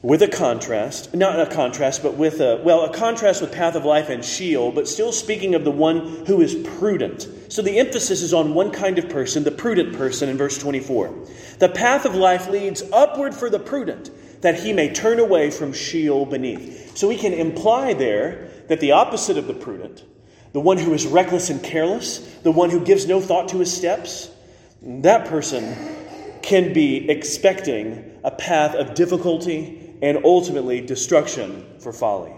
[0.02, 3.84] with a contrast, not a contrast, but with a, well, a contrast with path of
[3.84, 7.26] life and Sheol, but still speaking of the one who is prudent.
[7.48, 11.14] So the emphasis is on one kind of person, the prudent person in verse 24.
[11.58, 14.10] The path of life leads upward for the prudent,
[14.42, 16.96] that he may turn away from Sheol beneath.
[16.96, 20.04] So we can imply there that the opposite of the prudent,
[20.52, 23.74] the one who is reckless and careless, the one who gives no thought to his
[23.74, 24.30] steps,
[24.82, 25.74] that person
[26.42, 32.32] can be expecting a path of difficulty and ultimately destruction for folly.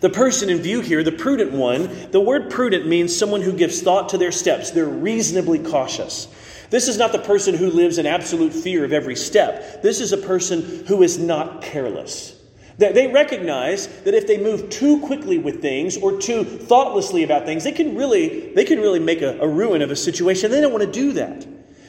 [0.00, 3.80] The person in view here, the prudent one, the word prudent means someone who gives
[3.80, 4.70] thought to their steps.
[4.70, 6.28] They're reasonably cautious.
[6.70, 9.82] This is not the person who lives in absolute fear of every step.
[9.82, 12.34] This is a person who is not careless.
[12.78, 17.64] They recognize that if they move too quickly with things or too thoughtlessly about things,
[17.64, 20.50] they can really, they can really make a, a ruin of a situation.
[20.50, 21.46] They don't want to do that.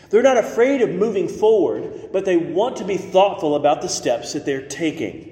[0.09, 4.31] They're not afraid of moving forward, but they want to be thoughtful about the steps
[4.31, 5.26] that they're taking.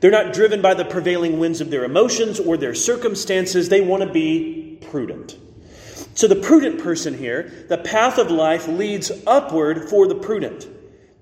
[0.00, 3.68] They're not driven by the prevailing winds of their emotions or their circumstances.
[3.68, 5.36] They want to be prudent.
[6.14, 10.66] So, the prudent person here, the path of life leads upward for the prudent,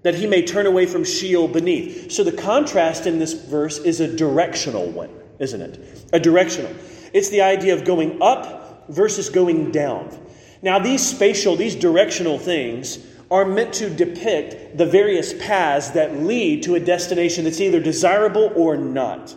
[0.02, 2.10] that he may turn away from Sheol beneath.
[2.10, 6.08] So, the contrast in this verse is a directional one, isn't it?
[6.12, 6.74] A directional.
[7.12, 10.16] It's the idea of going up versus going down.
[10.62, 12.98] Now, these spatial, these directional things
[13.30, 18.50] are meant to depict the various paths that lead to a destination that's either desirable
[18.54, 19.36] or not.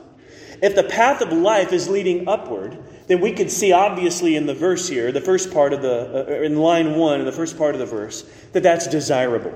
[0.62, 2.78] If the path of life is leading upward,
[3.08, 6.44] then we could see obviously in the verse here, the first part of the, uh,
[6.44, 8.22] in line one, in the first part of the verse,
[8.54, 9.54] that that's desirable.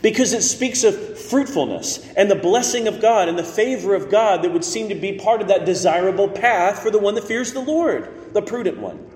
[0.00, 4.42] Because it speaks of fruitfulness and the blessing of God and the favor of God
[4.42, 7.52] that would seem to be part of that desirable path for the one that fears
[7.52, 9.10] the Lord, the prudent one.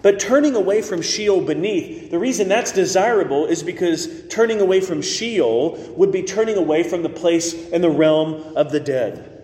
[0.00, 5.02] But turning away from Sheol beneath, the reason that's desirable is because turning away from
[5.02, 9.42] Sheol would be turning away from the place and the realm of the dead,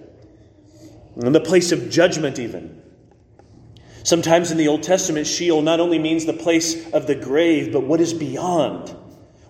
[1.17, 2.83] and the place of judgment, even.
[4.05, 7.85] Sometimes in the Old Testament, Sheol not only means the place of the grave, but
[7.85, 8.95] what is beyond.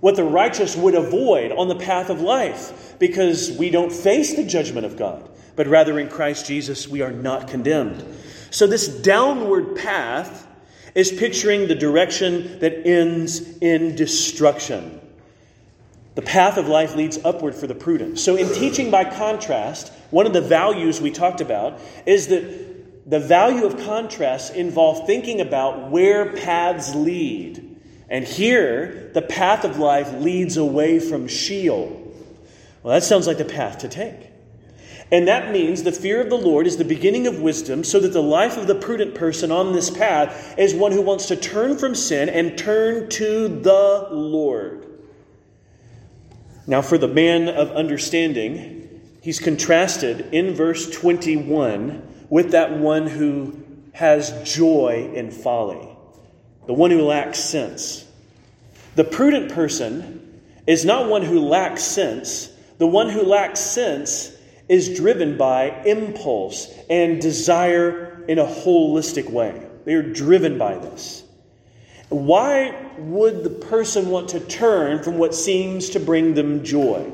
[0.01, 4.45] What the righteous would avoid on the path of life, because we don't face the
[4.45, 8.05] judgment of God, but rather in Christ Jesus we are not condemned.
[8.51, 10.47] So, this downward path
[10.95, 15.01] is picturing the direction that ends in destruction.
[16.15, 18.21] The path of life leads upward for the prudent.
[18.21, 23.19] So, in teaching by contrast, one of the values we talked about is that the
[23.19, 27.61] value of contrast involves thinking about where paths lead.
[28.09, 32.01] And here, the path of life leads away from Sheol.
[32.83, 34.31] Well, that sounds like the path to take.
[35.13, 38.13] And that means the fear of the Lord is the beginning of wisdom, so that
[38.13, 41.77] the life of the prudent person on this path is one who wants to turn
[41.77, 44.87] from sin and turn to the Lord.
[46.67, 53.63] Now, for the man of understanding, he's contrasted in verse 21 with that one who
[53.93, 55.89] has joy in folly,
[56.67, 58.07] the one who lacks sense.
[58.97, 64.34] The prudent person is not one who lacks sense, the one who lacks sense
[64.69, 69.67] is driven by impulse and desire in a holistic way.
[69.85, 71.25] They are driven by this.
[72.09, 77.11] Why would the person want to turn from what seems to bring them joy?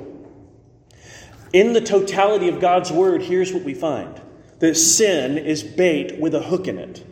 [1.53, 4.21] In the totality of God's word, here's what we find
[4.61, 7.05] that sin is bait with a hook in it.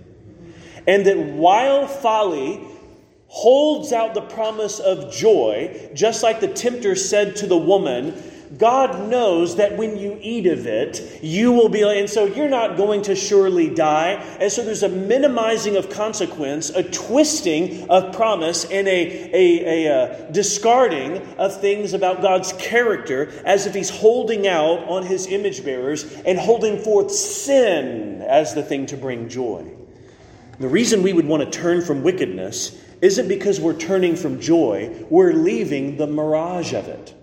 [0.86, 2.60] And that while folly
[3.26, 8.22] holds out the promise of joy, just like the tempter said to the woman,
[8.56, 12.78] God knows that when you eat of it, you will be, and so you're not
[12.78, 14.12] going to surely die.
[14.40, 19.84] And so there's a minimizing of consequence, a twisting of promise, and a, a, a,
[19.84, 25.26] a uh, discarding of things about God's character as if He's holding out on His
[25.26, 29.70] image bearers and holding forth sin as the thing to bring joy.
[30.58, 35.04] The reason we would want to turn from wickedness isn't because we're turning from joy,
[35.10, 37.14] we're leaving the mirage of it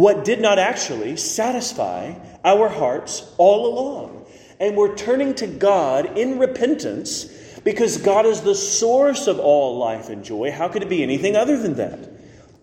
[0.00, 4.24] what did not actually satisfy our hearts all along.
[4.58, 7.26] And we're turning to God in repentance
[7.64, 10.50] Because God is the source of all life and joy.
[10.50, 11.98] How could it be anything other than that?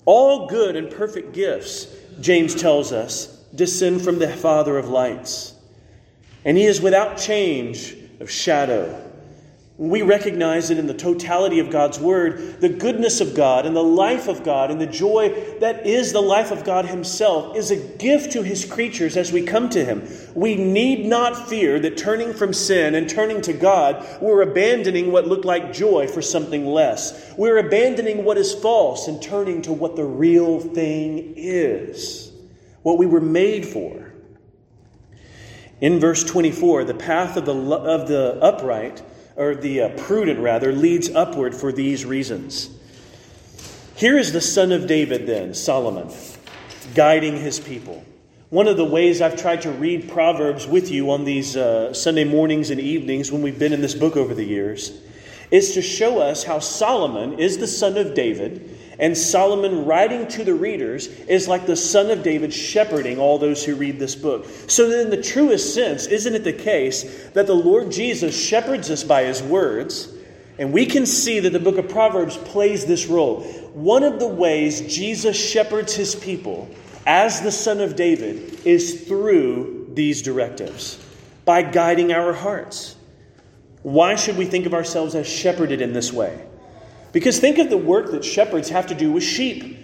[0.06, 1.88] All good and perfect gifts,
[2.20, 5.54] James tells us, descend from the Father of lights.
[6.44, 9.07] And he is without change of shadow
[9.80, 13.84] we recognize it in the totality of God's Word, the goodness of God and the
[13.84, 17.76] life of God and the joy that is the life of God Himself is a
[17.76, 20.08] gift to His creatures as we come to Him.
[20.34, 25.28] We need not fear that turning from sin and turning to God, we're abandoning what
[25.28, 27.36] looked like joy for something less.
[27.38, 32.32] We're abandoning what is false and turning to what the real thing is,
[32.82, 34.12] what we were made for.
[35.82, 39.04] In verse 24, the path of the, of the upright
[39.38, 42.70] or the uh, prudent rather, leads upward for these reasons.
[43.96, 46.10] Here is the son of David, then, Solomon,
[46.94, 48.04] guiding his people.
[48.50, 52.24] One of the ways I've tried to read Proverbs with you on these uh, Sunday
[52.24, 55.00] mornings and evenings when we've been in this book over the years
[55.52, 60.44] is to show us how Solomon is the son of David and Solomon, writing to
[60.44, 64.48] the readers, is like the son of David shepherding all those who read this book.
[64.68, 69.04] So, in the truest sense, isn't it the case that the Lord Jesus shepherds us
[69.04, 70.14] by his words?
[70.60, 73.44] And we can see that the book of Proverbs plays this role.
[73.74, 76.68] One of the ways Jesus shepherds his people
[77.06, 81.00] as the son of David is through these directives,
[81.46, 82.96] by guiding our hearts.
[83.84, 86.44] Why should we think of ourselves as shepherded in this way?
[87.18, 89.76] Because think of the work that shepherds have to do with sheep.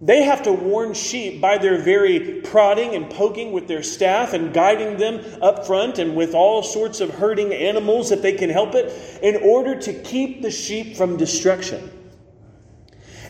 [0.00, 4.54] They have to warn sheep by their very prodding and poking with their staff and
[4.54, 8.76] guiding them up front and with all sorts of herding animals if they can help
[8.76, 11.90] it in order to keep the sheep from destruction.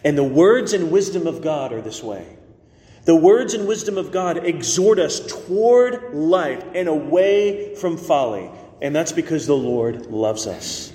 [0.05, 2.37] And the words and wisdom of God are this way.
[3.07, 8.51] The words and wisdom of God exhort us toward life and away from folly.
[8.83, 10.93] And that's because the Lord loves us.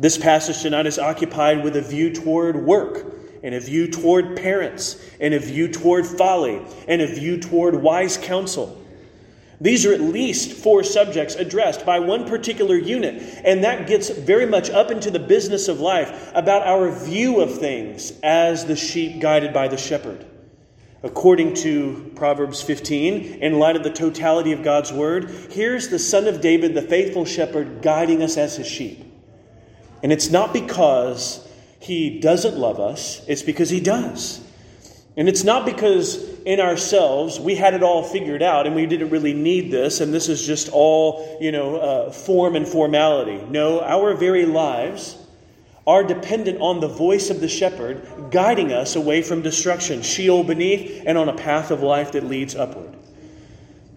[0.00, 3.04] This passage tonight is occupied with a view toward work,
[3.42, 8.16] and a view toward parents, and a view toward folly, and a view toward wise
[8.16, 8.80] counsel.
[9.60, 14.46] These are at least four subjects addressed by one particular unit, and that gets very
[14.46, 19.20] much up into the business of life about our view of things as the sheep
[19.20, 20.24] guided by the shepherd.
[21.02, 26.28] According to Proverbs 15, in light of the totality of God's word, here's the son
[26.28, 29.07] of David, the faithful shepherd, guiding us as his sheep.
[30.02, 31.46] And it's not because
[31.80, 34.40] he doesn't love us, it's because he does.
[35.16, 39.10] And it's not because in ourselves we had it all figured out and we didn't
[39.10, 43.44] really need this and this is just all, you know, uh, form and formality.
[43.50, 45.16] No, our very lives
[45.88, 51.02] are dependent on the voice of the shepherd guiding us away from destruction, Sheol beneath,
[51.04, 52.94] and on a path of life that leads upward.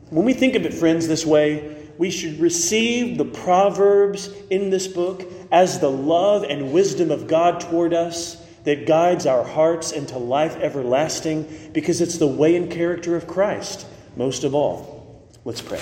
[0.10, 4.88] When we think of it, friends, this way, we should receive the Proverbs in this
[4.88, 5.22] book
[5.52, 10.56] as the love and wisdom of God toward us that guides our hearts into life
[10.58, 13.86] everlasting because it's the way and character of Christ,
[14.16, 15.28] most of all.
[15.44, 15.82] Let's pray.